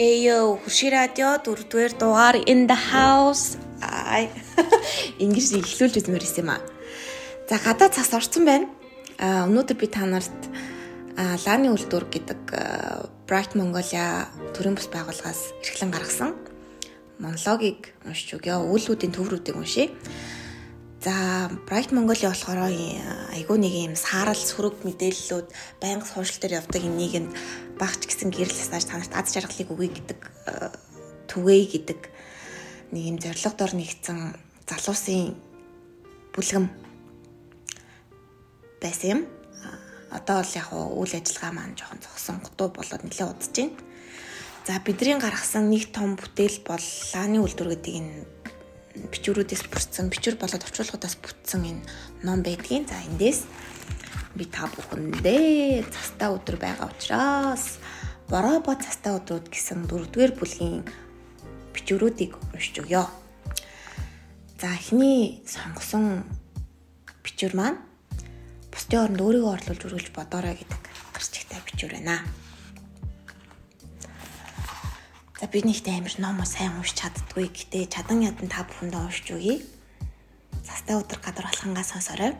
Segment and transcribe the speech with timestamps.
[0.00, 3.60] Эё хурши радио 4-р дугаар in the house.
[3.84, 4.30] Ай.
[5.20, 6.64] Ингэж эхлүүлж үзмээр юм аа.
[7.44, 8.66] За гадаа цас орсон байна.
[9.20, 10.32] А өнөөдөр би та нарт
[11.44, 12.40] Лааны үлдүр гэдэг
[13.28, 14.24] Bright Mongolia
[14.56, 16.32] төрийн бус байгууллагаас эрхлэн гаргасан
[17.20, 18.56] монологийг уншиж өгье.
[18.56, 19.92] Үйлүүдийн төврүүдийг уншия.
[21.00, 22.68] За Bright Mongolia болохоор
[23.32, 25.48] айгүй нэг юм саарал сөрөг мэдээллүүд
[25.80, 27.24] байнга сошиал дээр явдаг энийг
[27.80, 30.20] багч гэсэн гэрэл хасааж танарт аз жаргалыг өгье гэдэг
[31.32, 32.00] түгээе гэдэг
[32.92, 34.36] нэг юм зориг дор нэгдсэн
[34.68, 35.40] залуусын
[36.36, 36.68] бүлгэм
[38.84, 39.20] байсан юм.
[40.12, 43.72] Одоо бол яг үйл ажиллагаа маань жоохон зогсон гутуу болоод нэлээд удаж байна.
[44.68, 46.84] За бидний гаргасан нэг том бүтээл бол
[47.16, 48.39] Лааны үлдвэр гэдэг энэ
[48.94, 51.82] бичвэрүүдээс бүрдсэн, бичвэр болоод орчуулгуудаас бүтсэн энэ
[52.26, 52.86] ном байдгийн.
[52.90, 53.46] За эндээс
[54.34, 57.78] би та бүхэндээ цастаа өдөр байгаа учраас
[58.30, 60.86] бороо бо цастаа өдрүүд гэсэн дөрөвдүгээр бүлгийн
[61.74, 63.06] бичвэрүүдийг уншиж өгье.
[64.60, 66.26] За эхний сонгосон
[67.26, 67.78] бичвэр маань
[68.70, 70.80] бусдын оронд өөрийгөө орлуулж үргэлж бодоорой гэдэг
[71.14, 72.22] гарч ихтэй бичвэр байна.
[75.40, 77.48] За би нэгтэй амир ном сайн уншиж чаддгүй.
[77.48, 79.64] Гэтэ чадан ядан та бүхэндээ уншиж өгье.
[80.60, 82.36] Застай өдөр гадар алхангаа сонсорой.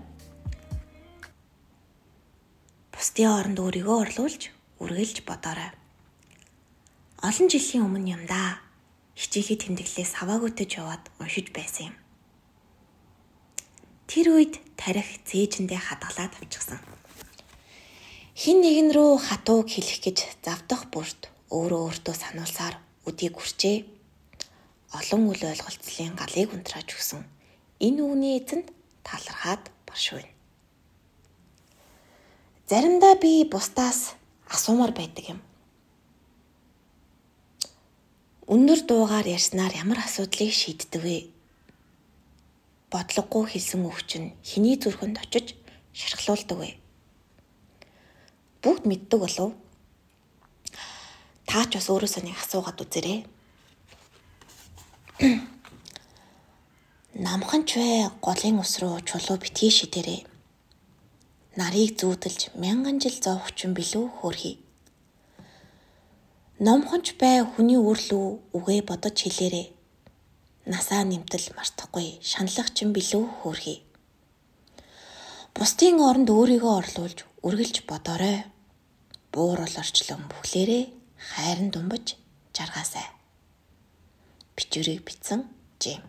[2.93, 4.53] Бусдын оронд өөрийгөө орлуулж,
[4.85, 5.73] үргэлж бодоорой.
[7.25, 8.61] Олон жилийн өмнө юм да.
[9.17, 11.97] Хичээлийн тэмдэглэлээс хаваагүйтэйж яваад уншиж байсан юм.
[14.13, 16.85] Тэр үед тарих зээжэндээ хадгалаад авчихсан.
[18.37, 23.85] Хин нэгэн рүү хатууг хэлэх гэж завдах бүрт өөрөө өөртөө сануулсаар өдийг хүрчээ.
[24.93, 27.23] Олон үл ойлголцлын галыг унтрааж өгсөн.
[27.81, 28.69] Энэ үгний эзэнд
[29.07, 30.27] талархаад баршгүй.
[32.69, 34.15] Заримдаа би бусдаас
[34.51, 35.41] асуумаар байдаг юм.
[38.51, 41.19] Өндөр дуугаар ярьснаар ямар асуудлыг шийддэг вэ?
[42.91, 45.55] Бодлогогүй хэлсэн үг чинь хэний зүрхэнд очиж
[45.95, 46.71] шархлуулдаг вэ?
[48.63, 49.55] Бүгд мэддэг болов
[51.51, 53.27] Таач бас өөрөөсөө нэг асуугаад үзээрэй.
[57.27, 60.31] Намхан ч вэ голын ус руу чулуу битгий шидэрээ.
[61.59, 64.63] Нарыг зүүдэлж мянган жил зовх ч юм билүү хөөрхий.
[66.63, 69.75] Номхонч бай хүний үрлүү үгээ бодож хэлээрээ.
[70.71, 73.83] Насаа нэмтэл мартахгүй шаналх ч юм билүү хөөрхий.
[75.59, 78.47] Бусдын оронд өөрийгөө орлуулж үргэлж бодоорой.
[79.35, 82.17] Буурал орчлон бүхлээрээ хайрын думбаж
[82.57, 83.05] жаргаасай.
[84.57, 85.45] Бичвэрийг бичсэн
[85.81, 86.01] Жим.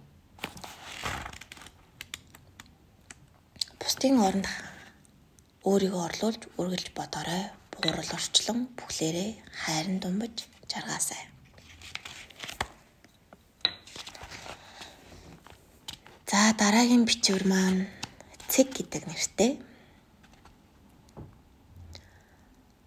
[3.79, 4.47] Бусдын оронд
[5.67, 7.51] өөрийгөө орлуулж үргэлж бодоорой.
[7.71, 9.31] Буурал орчлон бүхлээрээ
[9.63, 11.21] хайрын думбаж жаргаасай.
[16.31, 17.87] За дараагийн бичвэр маань
[18.47, 19.51] цэг гэдэг нэртэй.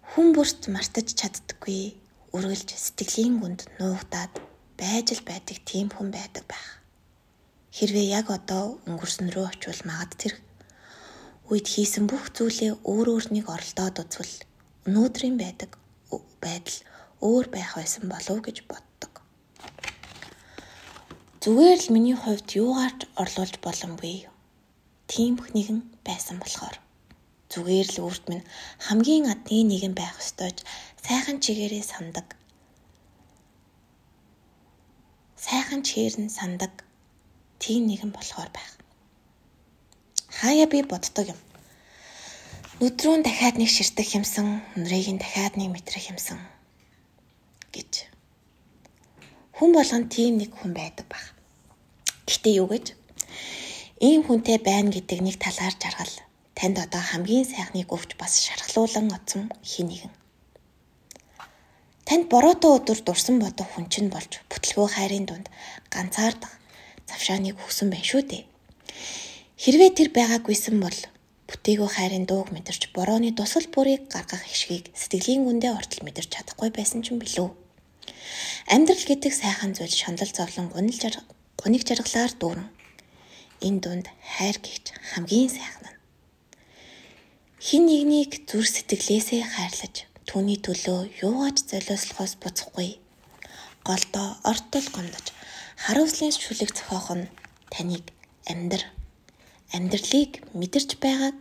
[0.09, 2.04] Хүн бүрт мартаж чаддаггүй
[2.35, 4.33] үргэлж сэтгэлийн гүнд нуугдаад
[4.79, 6.67] байж л байдаг тийм хүн байдаг байх.
[7.75, 10.33] Хэрвээ яг одоо өнгөрсөн рүү очивол магад тэр
[11.51, 14.35] үед хийсэн бүх зүйлээ өөр өөрнийг оролдоод үзвэл
[14.87, 15.71] өнөөдрийн байдаг
[16.43, 16.79] байдал
[17.23, 19.13] өөр байх байсан болов гэж боддог.
[21.41, 24.27] Зүгээр л миний хувьд юугаарч орлуулж боломгүй.
[25.11, 26.75] Тийм нэгэн байсан болохоор
[27.55, 28.43] зүгээр л өөрт минь
[28.83, 30.57] хамгийн адны нэгэн байх ёстойч
[30.99, 32.27] сайхан чигээрээ сандаг.
[35.39, 36.73] Сайхан чигээрэн сандаг
[37.63, 38.71] тийм нэгэн болохоор байх.
[40.39, 41.39] Хаяа би боддог юм.
[42.83, 46.43] Нүдрүүн дахиад нэг ширтэх юмсан, өнрийг нь дахиад нэг мэтрэх юмсан
[47.71, 48.11] гэж.
[49.55, 51.23] Хүн болгон тийм нэг хүн байдаг баг.
[52.27, 52.91] Гэтэ юу гэж?
[54.03, 56.24] Ийм хүнтэй байна гэдэг нэг талаар жаргал
[56.55, 60.13] танд одоо хамгийн сайхныг өгч бас шархлуулан оцсон хин нэгэн.
[62.07, 65.47] Танд бороотой өдөр дурсан бодох хүн чинь болж бүтлгөө хайрын дунд
[65.93, 66.53] ганцаардах
[67.09, 68.43] завшааныг өгсөн байх шүү дээ.
[69.61, 70.99] Хэрвээ тэр байгаагүйсэн бол
[71.49, 77.03] бүтээгөө хайрын дууг мэдэрч борооны тусал бүрийг гаргах хишгийг сэтгэлийн гүндээ ортол мэдэрч чадахгүй байсан
[77.03, 77.49] ч юм билүү.
[78.71, 81.27] Амьдрал гэдэг сайхан зүйл шаналл зовлон гунил жаргал
[81.61, 82.69] гуник жаргалаар дүүрэн
[83.65, 85.94] энэ дунд хайр гихч хамгийн сайхан
[87.55, 89.95] хин нэгнийг зүр сэтгэлээсээ хайрлаж
[90.27, 92.99] түүний төлөө юугаач золиослохоос буцахгүй
[93.87, 95.31] голдоо ортол гомдож
[95.83, 97.31] харуулслын шүлэг зохиох нь
[97.71, 98.05] таныг
[98.51, 98.83] амьдр
[99.75, 101.37] амьдралыг мэдэрч байгааг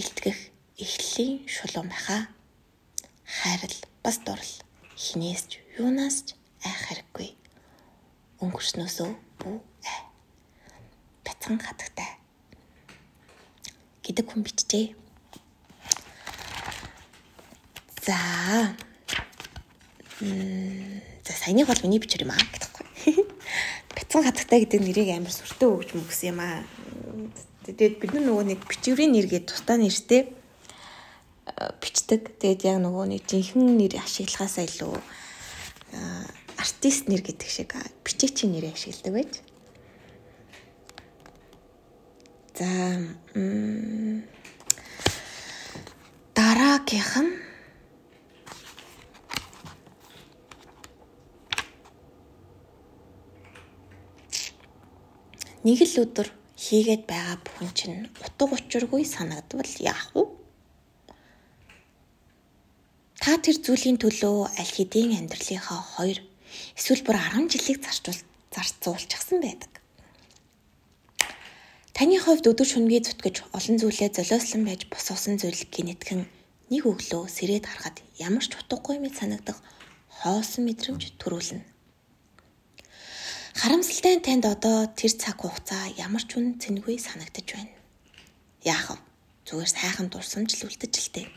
[0.00, 0.38] илтгэх
[0.82, 2.22] эхлэлийн шулуун байхаа
[3.38, 4.52] хайрал бас дурал
[4.98, 6.28] хинээс ч юунаас ч
[6.66, 7.28] айх хэрэггүй.
[8.42, 9.10] Өнгөрснөөсөө
[9.40, 9.56] бүү
[9.86, 10.00] ай.
[11.24, 12.10] Бяцхан хатагтай
[14.02, 15.03] гэдэг хүн бичжээ.
[18.06, 18.76] За.
[20.20, 22.86] Мм за саяны бол миний бичвэр юм аа гэдэггүй.
[23.96, 26.60] Бяцхан хатагтай гэдэг нэрийг амар сүртэй өгч мөгсөн юм аа.
[27.64, 30.28] Тэгээд бид нөгөө нэг бичвэрийн нэргээ тусдаа нэртэй
[31.80, 32.36] бичдэг.
[32.44, 34.92] Тэгээд яг нөгөө нэг жинхэнэ нэр ашиглагаасаа илүү
[36.60, 37.72] артист нэр гэдэг шиг
[38.04, 39.32] бичээчийн нэрийг ашигладаг байж.
[42.52, 42.68] За
[46.36, 47.43] дараагийнх нь
[55.64, 56.28] нэг л өдөр
[56.60, 60.22] хийгээд байгаа бүхэн чинь утга учиргүй санагдвал яах вэ?
[63.24, 66.20] Та тэр зүйлийн төлөө аль хэдийн амьдралынхаа 2
[66.76, 68.20] эсвэл бүр 10 жилийг зарчуул
[68.52, 69.72] зарцуулчихсан байдаг.
[71.96, 76.28] Таны хувьд өдөр шөнөгүй зүтгэж олон зүйлээ золиослон байж босоосон зүйл гинэтгэн
[76.70, 79.58] нэг өглөө сэрээд харахад ямар ч утгагүй мэд санагдах
[80.20, 81.73] хоосон мэдрэмж төрүүлнэ.
[83.64, 87.72] Харамсалтай танд одоо тэр цаг хугацаа ямар ч үн цэнгүй санагдаж байна.
[88.60, 88.96] Яах вэ?
[89.48, 91.28] Зүгээр сайхан дурсамж л үлдэж л дээ.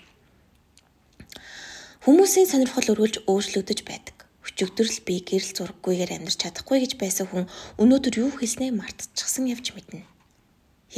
[2.03, 4.27] Хүмүүсийн сонирхол өргөлж өөрчлөгдөж байдаг.
[4.43, 7.47] Өчигдрөл би гэрэл зураггүйгээр амьдрч чадахгүй гэж байсан хүн
[7.79, 10.03] өнөөдөр юу хэлснээ мартчихсан явж мэднэ.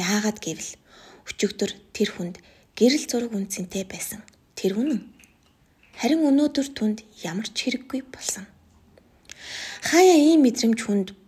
[0.01, 0.81] Яагаад гэвэл
[1.29, 2.41] өчигдөр тэр хүнд
[2.73, 4.25] гэрэл зураг үнцэнтэй байсан.
[4.57, 5.05] Тэр үнэн.
[5.93, 8.49] Харин өнөөдөр түнд ямар ч хэрэггүй болсон.
[9.79, 11.18] Хаяа ийм мэдрэмж хүнд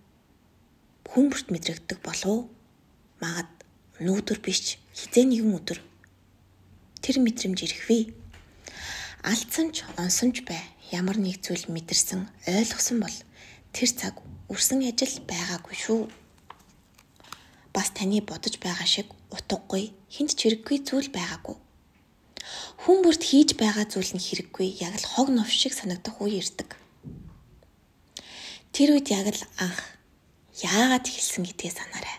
[1.12, 2.48] хүмүүрт мэдрэгддэг болов
[3.19, 3.52] магад
[4.00, 5.80] нүүдэр биш хизээ нэгэн өдөр
[7.04, 8.04] тэр мэдрэмж ирэхвээ.
[9.28, 10.63] Алдсан ч онсон ч бай
[10.96, 13.18] ямар нэг зүйл мэдэрсэн ойлгосон бол
[13.75, 14.16] тэр цаг
[14.48, 16.02] үрсэн ажил байгаагүй шүү
[17.75, 21.56] бас таны бодож байгаа шиг утгагүй хинт ч хэрэггүй зүйл байгаагүй.
[22.84, 26.75] Хүн бүрт хийж байгаа зүйл нь хэрэггүй яг л хог нов шиг санагдах үе ирдэг.
[28.75, 30.00] Тэр үед яг л анх
[30.62, 32.18] яагаад хэлсэн гэдгээ санаарай.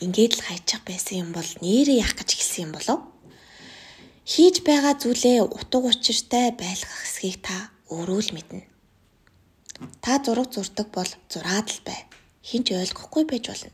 [0.00, 3.00] Ингээд л хайчих байсан юм бол нэрээ яах гэж хэлсэн юм болов?
[4.24, 8.62] Хийж байгаа зүйлээ утга учиртай байлгах эсхийг та өөрөө л мэднэ.
[10.00, 12.00] Та зураг зурдаг бол зураад л бай.
[12.40, 13.72] Хинч ойлгохгүй байж болно.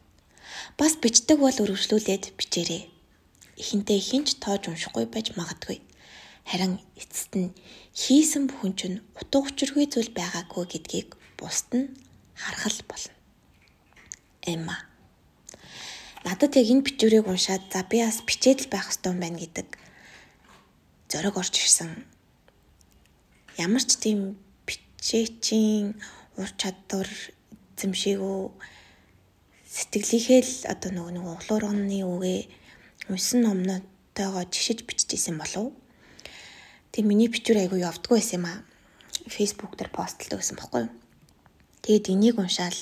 [0.78, 2.82] Бас бичдэг бол өргөжлүүлээд бичээрэй.
[3.60, 5.78] Ихэнтэй хинч тоож уншихгүй байж магадгүй.
[6.46, 7.54] Харин эцэст нь
[7.94, 11.90] хийсэн бүхэн чинь утга учиргүй зүйл байгаагүй гэдгийг бусд нь
[12.36, 13.12] харах л болно.
[14.44, 14.76] Эмма.
[16.24, 19.68] Надад яг энэ бичвэрийг уншаад за би бас бичээд л байх хэрэгтэй юм байна гэдэг
[21.08, 22.04] зориг орж ирсэн.
[23.56, 24.36] Ямар ч тийм
[24.68, 25.96] бичээчийн
[26.36, 27.08] ур чадвар
[27.78, 28.40] эзэмшээгөө
[29.70, 32.40] сэтгэлийнхээ л одоо нөгөө нэг углуурганы үгээ
[33.12, 35.72] унсан номнотойгоо жишиж биччихсэн болов.
[36.92, 38.58] Тэг миний бичвэр айгүй явдггүй байсан юм аа.
[39.30, 41.05] Facebook дээр постлдог байсан баггүй.
[41.86, 42.74] Тэгэд энийг уншаал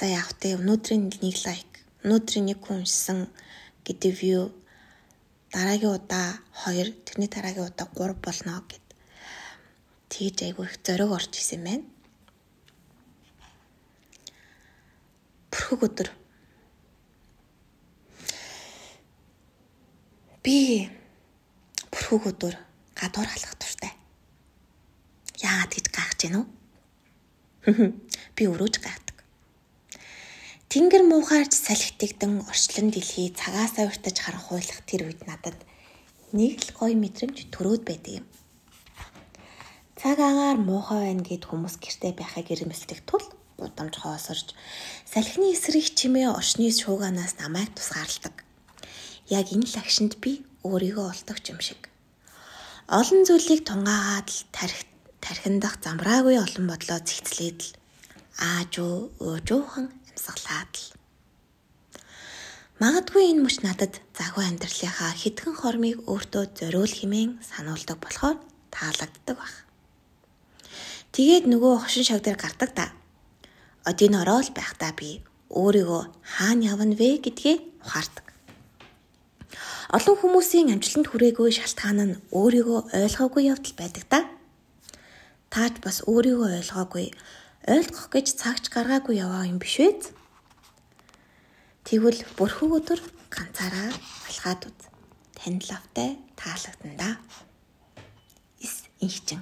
[0.00, 0.56] за яах вэ?
[0.56, 3.28] Өнөөдрийн нэг лайк, өнөөдрийн нэг хүн уншсан
[3.84, 4.48] гэдэг view
[5.52, 8.86] дараагийн удаа 2, тэрний дараагийн удаа 3 болно гэд.
[10.08, 11.84] Тэгж айгүй их зориг орж исэн байна.
[15.52, 16.08] Бүрхэг өдөр
[20.40, 20.88] Би
[21.92, 22.54] бүрхүүг өдөр
[22.96, 23.92] гадуур халах туртай.
[25.44, 26.48] Яагаад гэж гайхаж гэнэ үү?
[28.40, 29.20] Би өрөөж гайхдаг.
[30.72, 35.60] Тэнгэр муухаарч салхитэгдэн орчлон дэлхий цагаасаа уртаж харанхуйлах тэр үед надад
[36.32, 38.26] нэг л гоё мэдрэмж төрөөд байдаг юм.
[40.00, 43.28] Цаг агаар муухай байна гэд хүмүүс гэртээ байхыг ирмэлдэг тул
[43.60, 44.56] гудамж хоосорж
[45.04, 48.40] салхины эсрэг чимээ оршны шууганаас намайг тусгаарладаг
[49.28, 51.92] яг энэ лагшинд би өөрийгөө олдогч юм шиг.
[52.88, 54.88] Олон зүйлийг тунгаагаад л тарих
[55.20, 57.79] тархиндах замраагүй олон бодлоо зэгцлээд л
[58.38, 60.86] ааж уу уужуухан амьсгалаад л.
[62.80, 68.36] Магадгүй энэ мөч надад загвар амьдралынхаа хитгэн хормыг өөртөө зориул химэн сануулдаг болохоор
[68.72, 69.54] таалагддаг баг.
[71.12, 72.86] Тэгээд нөгөө хошин шог дээр гардаг та.
[73.84, 75.20] Одын ороод байхдаа би
[75.50, 78.26] өөрийгөө хаана явна вэ гэдгээ ухаардаг.
[79.90, 84.18] Олон хүмүүсийн амжилтанд хүрээгүй шалтгаан нь өөрийгөө ойлгоогүй явдал байдаг та.
[85.50, 87.06] Таач бас өөрийгөө ойлгоогүй,
[87.66, 90.14] ойлгох гэж цагч гаргаагүй яваа юм биш үү?
[91.84, 93.90] Тэгвэл бүрхүү өдөр ганцаараа
[94.28, 94.78] алхаад үз.
[95.36, 97.10] Танд лавтай таалагдана да.
[98.60, 99.40] Ис инхчин.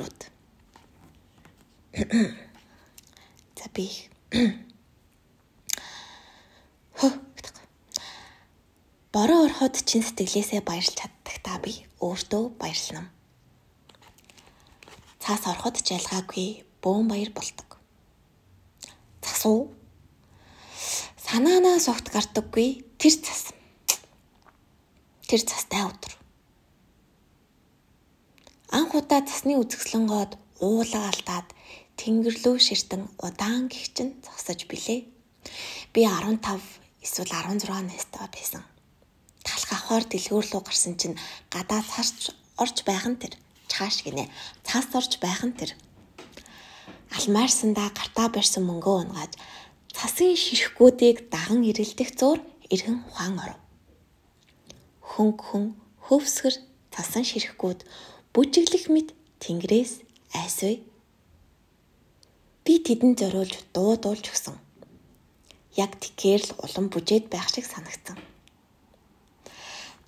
[0.00, 0.30] өдрүүд.
[3.58, 3.86] За би
[6.96, 7.12] хөө
[9.10, 13.10] Бороо ороход чин сэтгэлээсээ баярлж чаддаг та би өөртөө баярлана.
[15.18, 17.82] Цаас ороход ч ялгаагүй бөөн баяр болдог.
[19.18, 19.74] Засуу
[21.26, 23.50] санаанаас огт гардаггүй тэр цас.
[25.26, 26.14] Тэр цастай өдөр.
[28.78, 31.50] Анх удаа цасны үзэсгэлэнгоод уулаа алдаад
[31.98, 35.02] тэнгэр рүү ширтэн удаан гихчин зогсож билээ.
[35.90, 36.46] Би 15
[37.02, 38.62] эсвэл 16 настай байсан.
[39.70, 41.14] Талх авахаар дэлгүүр рүү гарсан чинь
[41.54, 43.38] гадаа царч орж байх нь тэр.
[43.70, 44.26] Чааш гинэ.
[44.66, 45.78] Цаас орж байх нь тэр.
[47.14, 49.38] Алмаарсандаа гартаа барьсан мөнгөө унгааж
[49.94, 52.42] цасын ширэхгүүдийг даган ирэлдэх зуур
[52.74, 53.60] эргэн ухаан оров
[55.10, 55.64] хөнг хүн
[56.06, 56.54] хөвсгөр
[56.94, 57.80] цасан ширэхгүйд
[58.32, 59.08] бүжиглэх мэд
[59.42, 59.92] тэнгэрээс
[60.38, 60.80] айсвэ.
[62.64, 64.56] Би тэдэнд зориулж дуу дуулж өгсөн.
[65.76, 68.18] Яг тэгэхээр л улам бүжээд байх шиг санагдсан.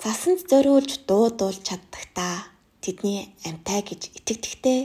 [0.03, 2.51] Засанд зориулж дуу дуулж чаддагтаа
[2.83, 4.81] тэдний амтай гэж итгэдэгтээ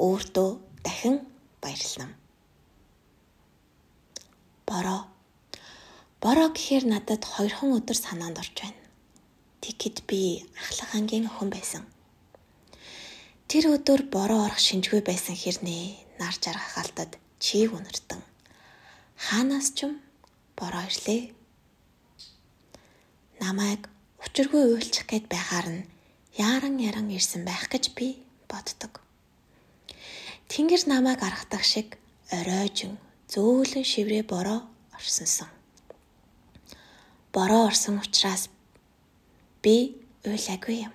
[0.00, 0.48] өөртөө
[0.80, 1.16] дахин
[1.60, 2.16] баярлана.
[4.64, 5.02] Бороо.
[6.24, 8.80] Бороо гэхээр надад хоёрхан өдөр санаанд орж байна.
[9.60, 11.84] Тэгэхэд би ахлах ангийн охин байсан.
[13.52, 18.24] Тэр өдөр бороо орох шинжгүй байсан хэрнээ нар жаргах алдад чийг үнэртэн.
[19.20, 20.00] Хаанаас ч юм
[20.56, 21.36] бороо ирлээ.
[23.44, 23.92] Намайг
[24.26, 25.88] учиргүй уйлчих гээд байхаар нь
[26.34, 28.18] яран яран ирсэн байх гэж би
[28.50, 29.00] боддог.
[30.50, 31.96] Тэнгэр намайг аргадаг шиг
[32.34, 32.98] оройжин
[33.32, 34.60] зөөлөн шиврээ бороо
[34.98, 35.50] орсонсон.
[37.34, 38.50] Бороо орсон учраас
[39.66, 40.92] Би уйлаагүй юм.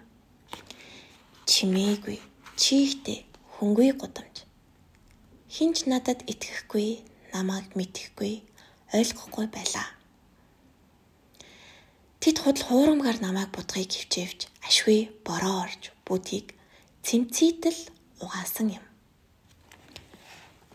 [1.43, 2.23] Чимээгүй,
[2.55, 3.25] чихтэй,
[3.57, 4.47] хөнгөй гудамж.
[5.51, 7.03] Хинч надад итгэхгүй,
[7.35, 8.47] намайг мэдхгүй,
[8.95, 9.91] ойлгохгүй байлаа.
[12.21, 16.53] Тэд худал хуурамгаар намайг будгыг хөвчөөвч ашгүй бороо орж бүдгийг
[17.01, 17.81] цэмцийтэл
[18.21, 18.85] угаасан юм.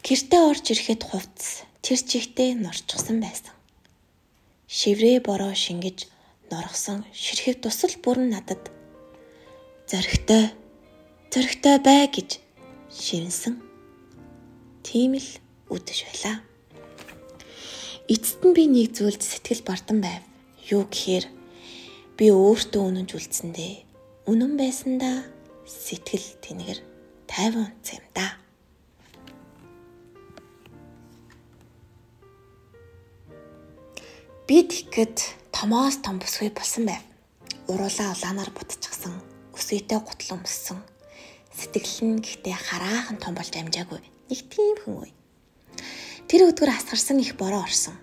[0.02, 3.54] Гэртээ орж ирэхэд хувцс тэр чихтэй норчсон байсан.
[4.66, 6.10] Шиврээ бороо шингэж
[6.50, 8.66] норгосон ширхэг тусал бүрэн надад
[9.86, 10.50] зоригтой
[11.30, 12.42] зоригтой бай гэж
[12.90, 13.62] шивнсэн.
[14.82, 15.30] Тийм л
[15.70, 16.42] үдэш байлаа.
[18.10, 20.22] Эцэст нь би нэг зүйлд сэтгэл бартан байв.
[20.66, 21.35] Юу гэхээр
[22.16, 23.72] би өөртөө үнэнж үлдсэндээ
[24.32, 25.28] үнэн байсандаа
[25.68, 26.80] сэтгэл тэнэгэр
[27.28, 28.40] тайван унтсан юм да.
[34.48, 37.04] Би тэгэхэд томоос том бүсгүй болсон байв.
[37.68, 39.20] Уруулаа улаанаар будчихсан,
[39.52, 40.80] өсөйтэй гутлан өмссөн.
[41.52, 44.00] Сэтгэл нь гэхдээ хараахан том болж амжаагүй.
[44.32, 45.12] Нэг тийм хүн үе.
[46.32, 48.00] Тэр өдгөр асгарсан их бороо орсон.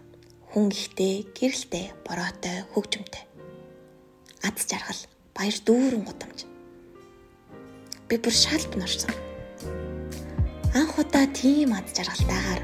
[0.54, 3.33] Хүн ихтэй, гэрэлтэй, бороотой, хөгжмтэй.
[4.44, 5.00] Ад жаргал,
[5.32, 6.44] баяр дүүрэн гудамж.
[8.12, 9.16] Би бүр шалт норсон.
[10.76, 12.62] Анх удаа тийм ад жаргалтайгаар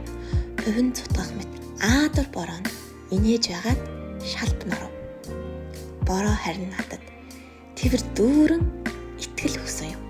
[0.60, 2.70] хувин цутгах мэт аадар бороо нь
[3.16, 3.82] инээж байгаад
[4.28, 4.92] шалт марав.
[6.04, 7.04] Бороо харин надад
[7.80, 8.64] твэр дүүрэн
[9.24, 10.04] итгэл өгсөн юм.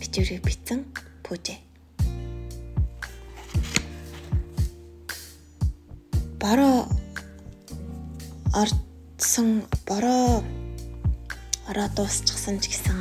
[0.00, 0.88] Бичвэрийг бичсэн
[1.20, 1.60] пүүжээ.
[6.40, 6.88] Бороо
[8.62, 10.42] ордсон бороо
[11.70, 12.98] ороо дуусчихсан ч гэсэн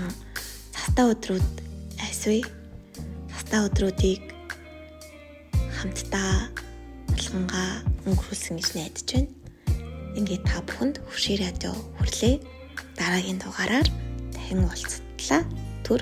[0.75, 1.49] цастаа өдрүүд
[2.05, 2.45] айсвэ.
[3.31, 4.25] Цастаа өдрүүдийг
[5.77, 6.51] хамтдаа
[7.15, 7.69] алхангаа
[8.05, 9.31] өнгөрүүлсэн гэж найдаж байна.
[10.17, 12.35] Ингээд та бүхэнд хөвший радио хүрлээ.
[12.99, 13.87] Дараагийн дугаараар
[14.33, 15.41] дахин уулзтлаа.
[15.85, 16.01] Түр